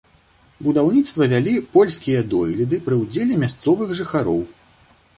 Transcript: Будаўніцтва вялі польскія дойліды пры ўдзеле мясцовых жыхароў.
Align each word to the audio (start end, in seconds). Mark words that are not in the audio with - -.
Будаўніцтва 0.67 1.27
вялі 1.33 1.53
польскія 1.77 2.25
дойліды 2.33 2.83
пры 2.89 3.01
ўдзеле 3.05 3.41
мясцовых 3.47 3.97
жыхароў. 4.01 4.47